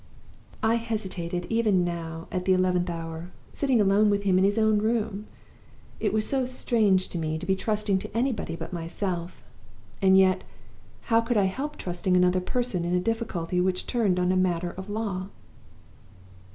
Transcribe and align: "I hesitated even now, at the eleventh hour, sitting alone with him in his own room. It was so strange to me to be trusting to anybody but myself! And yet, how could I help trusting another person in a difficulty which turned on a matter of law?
"I 0.63 0.77
hesitated 0.77 1.45
even 1.51 1.83
now, 1.85 2.27
at 2.31 2.45
the 2.45 2.53
eleventh 2.53 2.89
hour, 2.89 3.29
sitting 3.53 3.79
alone 3.79 4.09
with 4.09 4.23
him 4.23 4.39
in 4.39 4.43
his 4.43 4.57
own 4.57 4.79
room. 4.79 5.27
It 5.99 6.11
was 6.11 6.27
so 6.27 6.47
strange 6.47 7.07
to 7.09 7.19
me 7.19 7.37
to 7.37 7.45
be 7.45 7.55
trusting 7.55 7.99
to 7.99 8.17
anybody 8.17 8.55
but 8.55 8.73
myself! 8.73 9.43
And 10.01 10.17
yet, 10.17 10.43
how 11.13 11.21
could 11.21 11.37
I 11.37 11.45
help 11.45 11.77
trusting 11.77 12.17
another 12.17 12.41
person 12.41 12.83
in 12.83 12.95
a 12.95 12.99
difficulty 12.99 13.61
which 13.61 13.85
turned 13.85 14.17
on 14.19 14.31
a 14.31 14.35
matter 14.35 14.71
of 14.71 14.89
law? 14.89 15.27